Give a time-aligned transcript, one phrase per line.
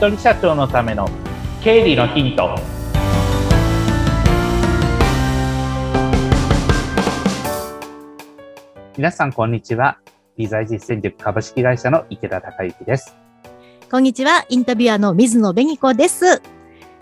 [0.00, 1.06] 人社長のための
[1.62, 2.58] 経理のヒント。
[8.96, 9.98] 皆さんこんにちは。
[10.38, 13.14] 理財実践塾株式会社の池田孝之です。
[13.90, 14.46] こんにちは。
[14.48, 16.40] インタビュアーの水野紅子です。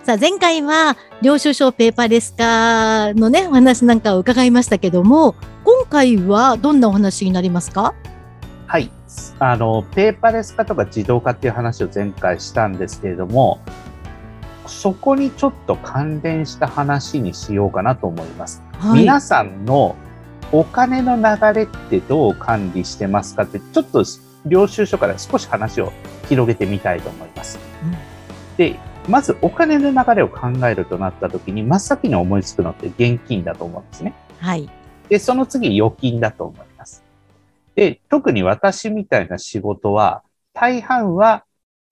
[0.03, 7.95] さあ前回は領収書ペーパーレス化のねお話なんかを伺いましたけども今回はどんなお話になりますか？
[8.67, 8.91] はい
[9.39, 13.61] あのペーパーレス化とか自動化っていう話を前回したんですけれども
[14.67, 18.63] そこにちょっと関連した話にしようかなと思います。
[18.79, 19.97] はい、皆さんの
[20.53, 21.23] お金の流
[21.55, 24.05] れってどう管理してますかってちょっと
[24.45, 25.93] 領収書から少し話を
[26.29, 27.59] 広げてみたいと思います。
[27.83, 27.93] うん、
[28.57, 34.15] でまずお金の流れを考えるとなった時に真っ先に思いつくのって現金だと思うんですね。
[34.39, 34.69] はい。
[35.09, 36.68] で、その次預金だと思い。
[37.79, 41.45] で、特に私みたいな仕事は大半は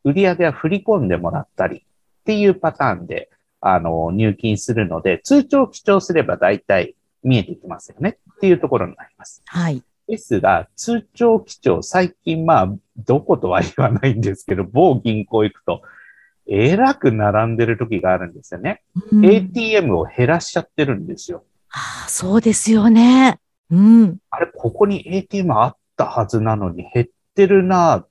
[0.03, 1.83] 売り上げは振り込んでもらったりっ
[2.25, 9.45] ていうパターンであの入金するので通帳記帳すれば大体見えてきますよねっていうところになります。
[9.47, 9.81] はい。
[10.09, 15.83] ですが、通帳記帳、最近まあ、どことは言わないんですけど、某銀行行くと、
[16.49, 18.83] えらく並んでる時があるんですよね。
[19.13, 21.45] うん、ATM を減らしちゃってるんですよ。
[21.71, 23.39] ああ、そうですよね。
[23.71, 24.19] うん。
[24.31, 28.07] あれ、ここに ATM あったはずなのに減ってるな。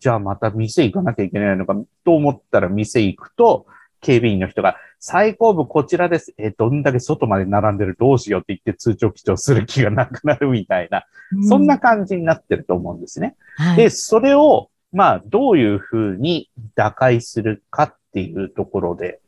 [0.00, 1.74] じゃあまた店行かなきゃいけないのか
[2.04, 3.66] と思ったら店行くと、
[4.00, 6.34] 警備員の人が、最後部こちらです。
[6.36, 13.36] え、どんだけ外まで並んでるどうしようって言って通帳記帳する気がなくなるみたいな、うん、そんな感じになってると思うんですね。
[13.56, 19.20] はい、で、それをまあ、どういうふうに打開するかっていうところで、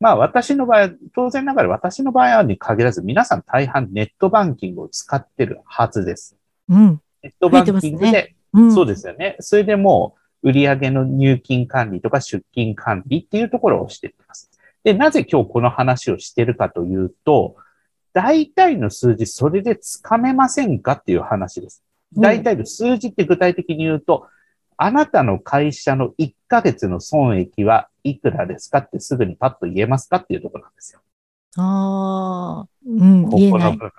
[0.00, 6.36] まあ、私の場合、当然ながら私の場合はに限らず、皆さん大半ネットバンキングを使ってるはずです。
[6.68, 7.00] うん。
[7.22, 9.36] ネットバンキングで、ねうん、そうですよね。
[9.40, 14.50] それでもう、売上の入金管理とか出金管理っていうところをしています。
[14.84, 17.56] で、なぜ今日この話をしてるかというと、
[18.12, 21.82] 大体の数字、それでつかめませんかっていう話です。
[22.16, 24.26] 大体の数字って具体的に言うと、
[24.78, 31.00] あなたの会社の1ヶ月の損益はいくらですかってすぐにパッと言えますかっていうところなんですよ。
[31.56, 33.92] ああ、うん、ここの部分。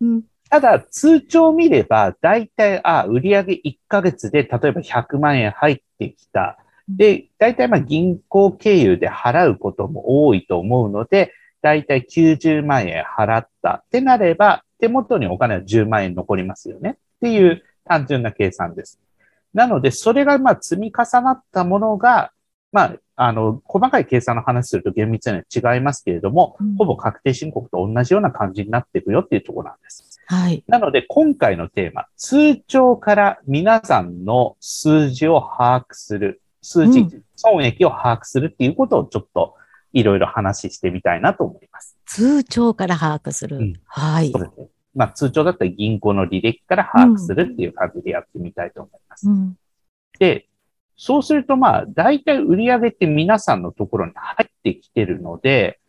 [0.00, 6.58] うん、ただ、通帳を見れば、大体、あ、売上1ヶ月で、例えば100万円入ってきた。
[6.88, 18.98] で、大体、まあ、銀行経由で払うことも多いと思うので、大体90万円払ったってなれば、手元にお金は10万円残りますよねっていう単純な計算です。
[19.54, 22.32] なので、それがまあ積み重なったものが、
[22.72, 30.20] まあ、あの、細かい計算の話すると厳密には違いますけれども、うん、ほぼ確定申告と同じような感じになっていくよっていうところなんです。
[30.26, 30.62] はい。
[30.68, 39.56] なので、今回のテーマ、通帳から皆さんの数字を把握する、数字、うん、損益を把握するっていうことをちょっと
[39.92, 41.96] いろいろ話してみたいなと思います。
[42.06, 43.58] 通帳から把握する。
[43.58, 44.30] うん、はい。
[44.30, 44.68] そうですね。
[44.94, 49.28] まあ通帳だったら銀行の履歴から把握するっていう感じでやってみたいと思います。
[49.28, 49.56] うん、
[50.18, 50.48] で、
[50.96, 55.80] そうするとまあ大体売上って皆さんのところに入ってきてるので、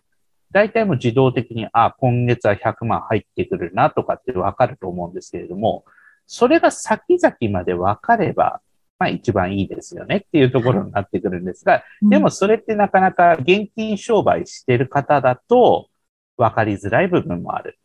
[0.51, 5.85] 大体もう自動的に、あ、今月は100万入ってくるなとかってわかると思うんですけれども、
[6.27, 8.61] それが先々までわかれば、
[8.99, 15.89] まあ一番いいですよねっていうところになってくるんですが、でもそれってなかなか現金商売してる方だと
[16.37, 17.79] 分かりづらい部分もある。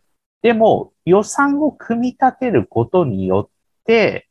[0.46, 4.28] でも、予算を組み立てることによって、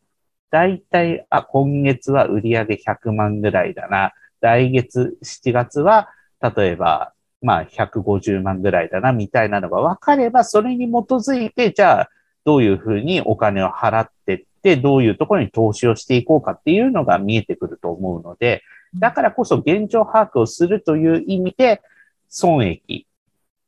[0.50, 4.14] だいたい、あ、今月は売上100万ぐらいだな。
[4.40, 6.08] 来月、7月は、
[6.40, 7.12] 例えば、
[7.42, 12.10] まあ、150万ぐらいだな、みたいなのが分かれば、それに基づいて、じゃあ、
[12.46, 18.64] どういうふうにお金を払ってって、どういうところに投資をしていこうかっていうのが見えてくると思うので、
[18.98, 21.82] だからこそ現状把握をするという意味で、
[22.30, 23.06] 損益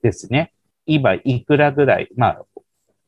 [0.02, 0.54] ですね。
[0.88, 2.46] 今いくらぐらい、まあ、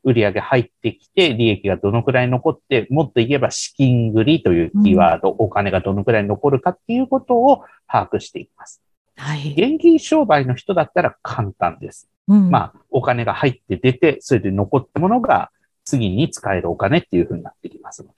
[0.04, 8.82] 売上入ってきて、利益がどのくらい残って、もっと言えば資金繰りというキーワード、うん、お金がどのくらい残るかっていうことを把握していきます。
[9.18, 9.52] はい。
[9.52, 12.10] 現金商売の人だったら簡単です。
[12.28, 15.52] うん、まあ、お金が入って出て、それで残ったものが
[15.84, 18.16] 次に使えるお金っていうふうになってきますので。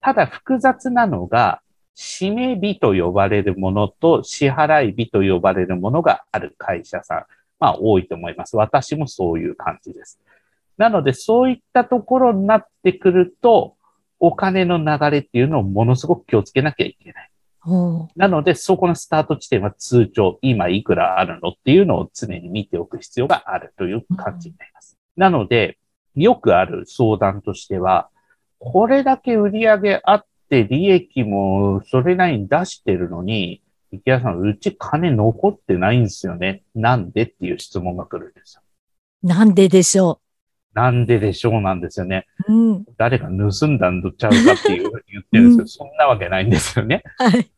[0.00, 1.60] ただ複雑なのが、
[1.96, 7.24] 締め日と呼ばれるものと支払い日と呼ばれるものがある会社さん。
[7.58, 8.56] まあ多いと思います。
[8.56, 10.20] 私もそういう感じです。
[10.76, 13.76] なのでそういったところになってくると、
[14.20, 17.30] お金の流れっていうのをものすごく気をつけなきゃいけない。
[18.16, 24.98] なので、そこのスタート地点は通帳、今いくらあるのっていうのを常に見ておく必要があるという感じになります。
[25.16, 25.78] うん、なので、
[26.14, 28.08] よくある相談としては、
[28.58, 33.62] これだけ売り上げあっって利益もそれなりに出してるのに、
[33.94, 36.62] 池谷さん、うち金残ってないんですよね。
[36.74, 38.62] なんでっていう質問が来るんですよ。
[39.22, 40.20] なんででしょ
[40.74, 40.78] う？
[40.78, 42.26] なんででしょうなんですよね。
[42.48, 47.02] うん、誰か盗んだんどちゃうかっていうふうに言ってるんですけど、うん、そんなわけないんですよね。
[47.18, 47.50] はい。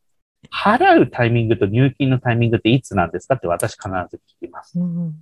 [0.53, 4.79] 払うタイミングと入金のタイミングっていつなんですかって私必ず聞きます。
[4.79, 5.15] うん、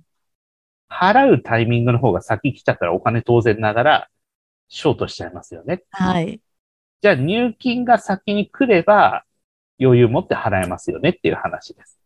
[0.89, 4.07] 払うタイミングの方が先来ちゃったらお金当然ながら
[4.67, 5.83] ショートしちゃいますよね。
[5.89, 6.41] はい。
[7.01, 9.23] じゃあ入金が先に来れば
[9.79, 11.99] 余裕持って払えますよねっていう話です。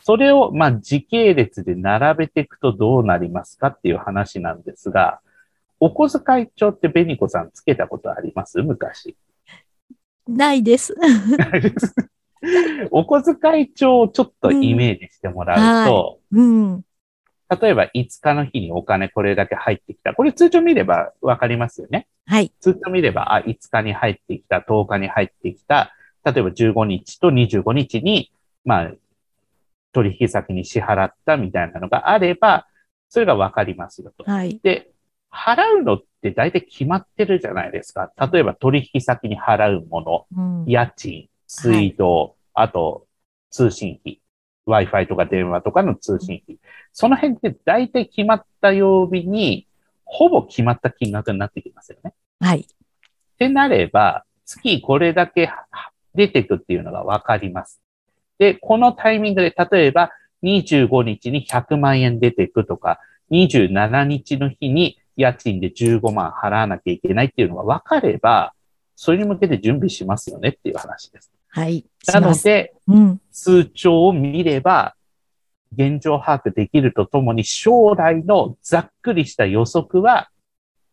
[0.00, 5.20] それを、まあ、時系列で並べていくとどうなりますかっていう話なんですが、
[5.80, 8.62] お小遣い帳ってベニコさんつけたことあります？
[8.62, 9.16] 昔。
[11.38, 11.94] ないです。
[12.90, 16.84] お小遣い帳をちょっとイメージしてもらうと、うん、はいうん
[17.60, 20.14] 例えば5日の日にお金これだけ入ってきた。
[20.14, 22.08] これ通帳見ればわかりますよね。
[22.26, 22.50] はい。
[22.60, 25.92] 通帳見れば、あ、5日に入ってきた、10日に入ってきた、
[26.24, 28.32] 例えば15日と25日に、
[28.64, 28.92] まあ、
[29.92, 32.66] 取引先に支払ったみたいなのがあれば、
[33.08, 34.24] それがわかりますよと。
[34.24, 34.58] はい。
[34.62, 34.90] で、
[35.30, 38.12] 払うのって大体決まってるじゃないですか。
[38.32, 43.06] 例えば取引先に払うもの、うん、家賃、水道、はい、あと
[43.50, 44.20] 通信費。
[44.66, 46.58] Wi-Fi とか電話とかの通信費。
[46.92, 49.66] その辺って大体決まった曜日に、
[50.04, 52.14] ほぼ決まった金額になってきますよね。
[52.40, 52.60] はい。
[52.60, 52.66] っ
[53.38, 55.50] てなれば、月これだけ
[56.14, 57.80] 出てくっていうのがわかります。
[58.38, 60.10] で、このタイミングで、例えば
[60.42, 63.00] 25日に100万円出てくとか、
[63.30, 68.54] 27日の日に家賃で15万払わなきゃいけないっていうのが分かれば、
[68.96, 71.32] それに向けて準備しますよねっていう話です。
[71.48, 71.84] はい。
[72.12, 74.94] なので、うん、通帳を見れば、
[75.76, 80.30] 現状把握できるとともに、将来のざっくりした予測は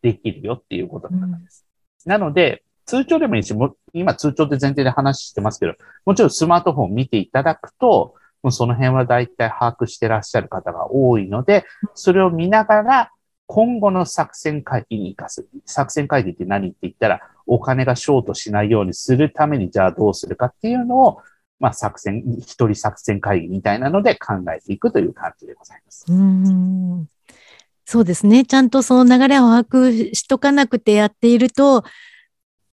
[0.01, 1.65] できるよっていうことなんです。
[2.05, 8.15] うん、なので、通帳でもいいし、も今通帳って前提で話してますけど、もちろんスマートフォン見ていただくと、
[8.49, 13.11] その辺は大体把握してらっしゃる方が多いので、それを見ながら、
[13.47, 15.47] 今後の作戦会議に活かす。
[15.65, 21.21] 作戦会議って何って言ったら、お金がショートしないようにするために、じゃあどうするかっていうのを、
[21.61, 26.05] まあ、作戦、一人作戦会議みたいなので考えていくという感じでございます。
[26.09, 26.13] う
[27.85, 28.43] そうですね。
[28.43, 31.83] ちゃんとその流れを把握しとかなくてやっていると、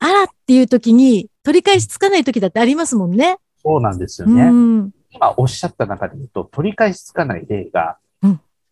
[0.01, 3.39] あらっていう時に取り返しつかない時だってありますもんね。
[3.63, 4.93] そうなんですよね。
[5.11, 7.99] 今おっしゃった中で言うと、取り返しつかない例が、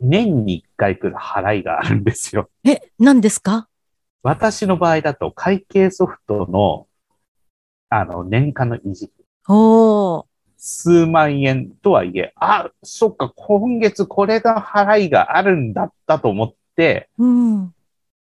[0.01, 2.51] 年に一回来る払いがあるんですよ。
[2.65, 3.69] え、何ですか？
[4.23, 6.87] 私の場合だと会計ソフトの、
[7.89, 9.57] あの、年間の維持費。
[9.57, 10.27] お
[10.59, 17.75] 数万円とはいえ、あ、そっか、今月これが払いがあるんだったと思って、うん、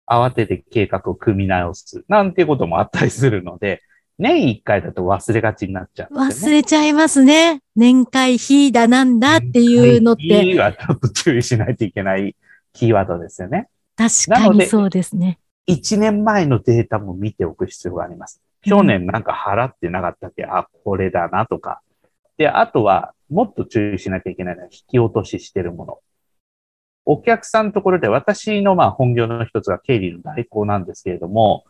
[0.07, 2.05] 慌てて計画を組み直す。
[2.09, 3.83] なんていうこともあったりするので、
[4.19, 7.63] 年一回だと忘れがちになっちゃう、ね、忘れちゃいますね。
[7.75, 10.39] 年会費だなんだっていうのって。
[10.39, 12.35] 費はちょっと注意しないといけない
[12.73, 13.69] キーワードですよね。
[13.97, 15.39] 確かにそうですね。
[15.69, 18.41] 1年前のデータも見ておく必要があります。
[18.63, 21.81] 去年なんか払ってなかったっけ、うん、あ、これだなとか。
[22.37, 25.99] で、あとは、もっと注意しなきゃいけないのは引き落とししてるもの。
[27.07, 31.65] お客さんのところで私のまあ本業の一つが経理の代行なんですけれども、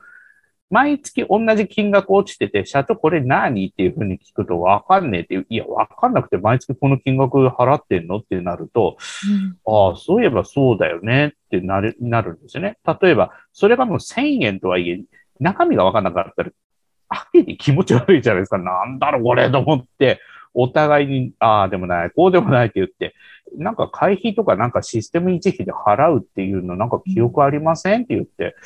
[0.69, 8.97] 毎月同じ金額落ちてて、社長これ何っていうふうに聞くとわかんねえっていう、いや、わかんなくて毎月この金額払ってんのってなると、
[9.67, 12.79] うん、ああ、そういえばそうだよねってなる、なるんですよね。
[13.01, 15.01] 例えば、それがもう1000円とはいえ、
[15.39, 16.51] 中身がわかんなかったら、
[17.09, 18.59] あけに気持ち悪いじゃないですか。
[18.59, 20.21] なんだろうこれと思って、
[20.53, 23.15] お互いに、ああでもない、こうでもないって言って、
[23.57, 28.57] なんか会費とかなんかシステム維持費で払うっていうのなんか記憶ありませんって言って、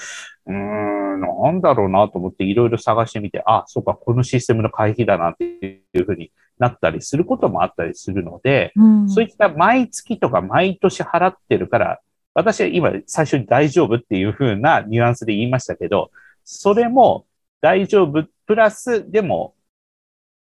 [0.47, 12.01] うーん、なんだろうなと思っていろいろ探してみて、あ、そうか、このシステムの会費だなっていうふうになったりすることもあったりするので、うん、そういった毎月とか毎年払ってるから、
[12.35, 16.11] 私は今最初に大丈夫っていうふうなニュアンスで言いましたけど、
[16.45, 17.27] それも
[17.61, 19.55] 大丈夫プラスでも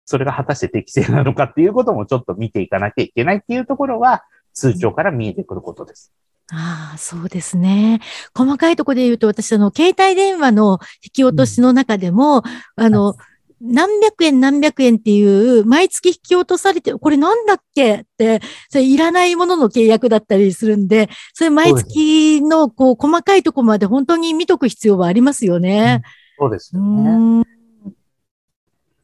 [0.06, 6.12] それが果たして適正なのかっていうこともちょっと見ていかなきゃいけないっていうところは通帳から見えてくることです。
[6.52, 8.00] ああ、そうですね。
[8.34, 12.44] 細かいところで言うと、私、あの、携帯電話の引き落としの中でも、
[12.76, 13.16] うん、あの、
[13.60, 26.02] 何百円何百円っていう、毎月引き落とされて、これなんだっけって、それいらないものの契約だったりするんで、それ毎月の、こう、細かいところまで本当に見とく必要はありますよね。
[26.38, 27.55] そうですよね。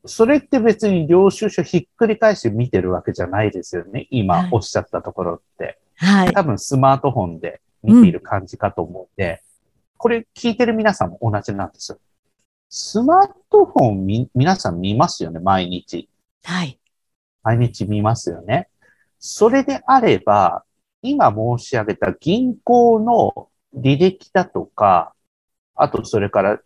[0.04, 4.08] それって別に領収書ひっくり返して見てるわけじゃないですよね。
[4.10, 5.78] 今おっしゃったところって。
[5.96, 6.32] はい。
[6.32, 9.38] 多分スマートフォンで見ている感じかと思うんで、うん、
[9.98, 11.98] これ聞いてる皆さんも同じなんですよ。
[12.68, 16.08] スマートフォンみ、皆さん見ますよね、毎日。
[16.42, 16.78] はい。
[17.42, 18.68] 毎日見ますよね。
[19.18, 20.64] それであれば、
[21.02, 25.14] 今申し上げた銀行の履歴だとか、
[25.74, 26.60] あとそれから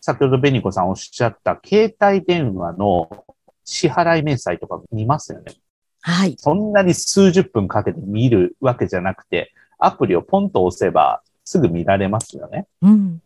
[0.00, 3.24] 先ほどベニコさんおっしゃった携帯電話の
[3.64, 5.54] 支払い明細とか見ますよね。
[6.02, 6.34] はい。
[6.38, 12.66] そんなに数十分かけて見るわけじゃなくて、アプリをポンと押せばすぐ見られますよね。
[12.82, 13.22] うん。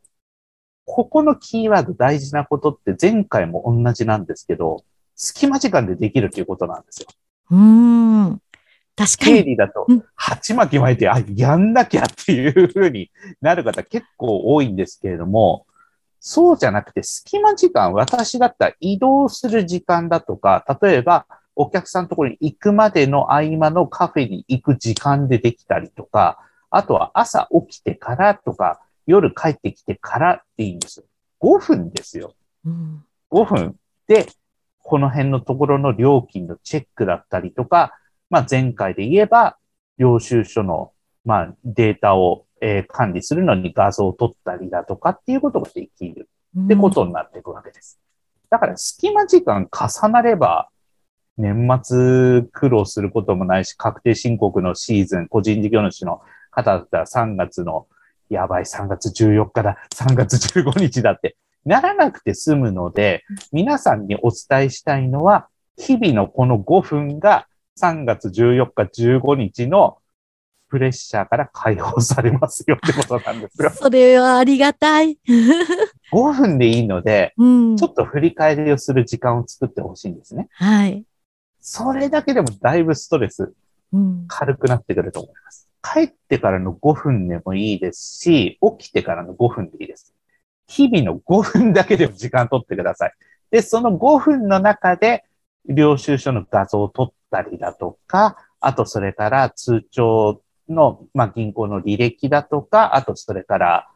[0.85, 7.07] ここのキーワード大事なことって前回も同じなんですけど、隙間時間でできるということなんですよ。
[7.51, 8.41] うん。
[8.97, 9.39] 確かに。
[9.39, 15.67] 経理だと、鉢巻き巻いて、あ、やんなきゃっていうふうになる方結構多いんですけれども、
[16.27, 26.39] そうじゃなくて、隙間時間、私だったら移動する時間だとか、例えば、お客さんのところに行くまでの合間のカフェに行く時間でできたりとか、
[26.71, 31.05] あとは朝起きてからとか、夜帰ってきてからっていいんですよ。
[31.43, 32.35] 5分ですよ。
[32.65, 33.77] うん、5分
[34.09, 34.27] で、
[34.83, 37.93] この辺のところの料金のチェックだったりとか、
[38.31, 39.59] まあ前回で言えば、
[39.99, 48.01] 領収書の、まあデータをえー、管理するのに画像を撮ったりだとかっていうことができるってことになっていくわけです。
[48.49, 50.71] だから隙間時間重なれば、
[51.37, 57.87] 年末苦労することもないし、確定申告のシーズン、個人事業主の方だったら3月の、
[58.31, 67.47] やばい、3月14日だ、3月15日だって、ならなくて済むので、皆さんにお伝えしたいのは、日々のこの5分が
[67.79, 69.99] 3月14日、15日の
[70.75, 73.71] プレッシャーから解放されますよってことなんですよ。
[73.71, 75.21] それはありがたい。
[76.13, 80.49] 5分でいいので、うん、ちょっと振り返りをする時間を作ってほしいんですね。
[80.55, 81.05] はい。
[81.61, 83.55] それだけでもだいぶストレス
[84.27, 85.71] 軽くなってくると思います。
[85.97, 90.13] うん、帰ってからの5分でもいいですし、起きてからの5分でいいです。
[90.67, 93.13] 日々の5分だけでも時間取ってください。
[93.53, 95.23] で、その5分の中で、
[95.69, 103.89] 領収書の画像を撮ったりだとか、あとそれから通帳の、まあ、銀行の履歴だとか、あとそれから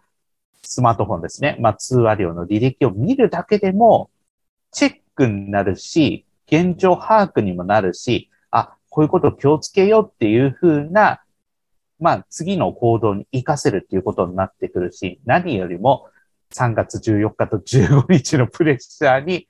[0.62, 1.56] スマートフォンですね。
[1.60, 4.10] まあ、通話料の履歴を見るだけでも、
[4.70, 11.22] チェックになるし、現状把握にもなるし、あ、こういうことを気をつけようっていうふうな、
[11.98, 16.08] まあ、次の行動に活かせるっていうことになってくるし、何よりも
[16.54, 19.48] 3月14日と15日のプレッシャーに、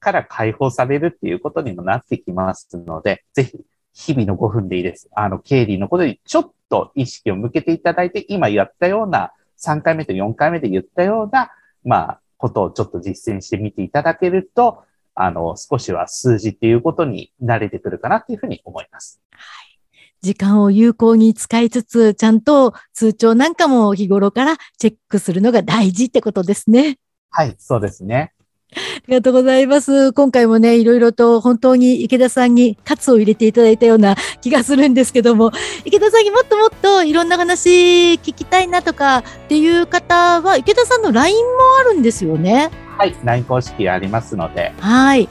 [0.00, 3.58] から解放されるっていうことにもなってきますので、ぜひ
[3.92, 5.08] 日々の5分でいいです。
[5.14, 11.50] あの、経理のことにちょっと意識を向けていただいて、今やったような、3回目と4回目で言ったような、
[11.84, 19.20] まあ、ことをちょっと実践してみていただけると、あの、少しは数字っていうことに慣れてくるかなっていうふうに思います。
[19.32, 19.78] はい。
[20.22, 26.98] 時間を有効に使いつつ、ちゃんと通帳なんかも日頃からチェックするのが大事ってことですね。
[27.30, 28.32] はい、そうですね。
[28.76, 30.12] ありがとうございます。
[30.12, 35.50] 今回もね、いろいろと本当に池田さんにカツを入れていただいたような気がするんですけども、
[35.84, 41.50] 池田さんにもっともっといろんな話聞きたいなとかっていう方は、池田さんの LINE も
[41.80, 42.70] あるんですよね。
[42.96, 44.72] はい、LINE 公式ありますので。
[44.78, 45.28] はい。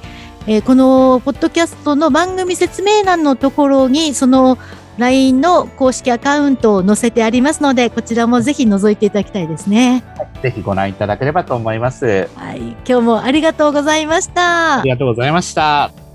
[0.48, 4.58] えー、このポッドキャストの番組説明欄のところに、その
[5.00, 10.04] LINE の公式アカウントを載せてありますので、こちらもぜひ覗いていただきたいですね。
[10.44, 12.30] ぜひご覧いただければと思います。
[12.36, 14.82] はい、今日もありがとうございました。
[14.82, 16.09] ありがとうございました。